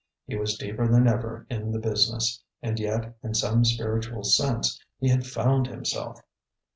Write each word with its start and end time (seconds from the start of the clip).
He 0.25 0.35
was 0.35 0.57
deeper 0.57 0.87
than 0.87 1.07
ever 1.07 1.45
in 1.47 1.71
the 1.71 1.77
business, 1.77 2.41
and 2.63 2.79
yet, 2.79 3.15
in 3.21 3.35
some 3.35 3.63
spiritual 3.63 4.23
sense, 4.23 4.83
he 4.99 5.09
had 5.09 5.27
found 5.27 5.67
himself. 5.67 6.19